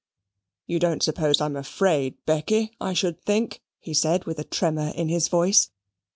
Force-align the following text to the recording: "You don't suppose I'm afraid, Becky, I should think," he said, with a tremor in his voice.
"You 0.65 0.79
don't 0.79 1.03
suppose 1.03 1.39
I'm 1.39 1.55
afraid, 1.55 2.15
Becky, 2.25 2.71
I 2.81 2.93
should 2.93 3.21
think," 3.23 3.61
he 3.77 3.93
said, 3.93 4.25
with 4.25 4.39
a 4.39 4.43
tremor 4.43 4.91
in 4.95 5.09
his 5.09 5.27
voice. 5.27 5.69